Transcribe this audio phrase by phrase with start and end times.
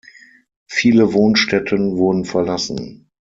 [0.65, 3.11] Viele Wohnstätten wurden verlassen.